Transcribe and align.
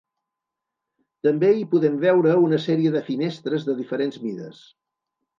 També 1.25 1.49
hi 1.57 1.67
podem 1.73 1.99
veure 2.05 2.31
una 2.45 2.59
sèrie 2.63 2.93
de 2.95 3.01
finestres 3.09 3.67
de 3.67 3.75
diferents 3.83 4.17
mides. 4.23 4.63